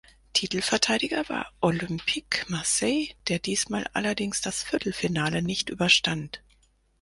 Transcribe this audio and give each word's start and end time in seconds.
Titelverteidiger 0.33 1.29
war 1.29 1.45
Olympique 1.59 2.43
Marseille, 2.47 3.09
der 3.27 3.37
diesmal 3.37 3.85
allerdings 3.93 4.41
das 4.41 4.63
Viertelfinale 4.63 5.43
nicht 5.43 5.69
überstand. 5.69 6.41